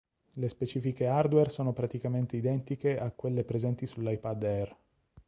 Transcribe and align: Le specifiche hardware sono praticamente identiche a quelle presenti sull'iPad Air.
Le 0.33 0.49
specifiche 0.49 1.05
hardware 1.05 1.51
sono 1.51 1.73
praticamente 1.73 2.35
identiche 2.35 2.97
a 2.97 3.11
quelle 3.11 3.43
presenti 3.43 3.85
sull'iPad 3.85 4.41
Air. 4.43 4.75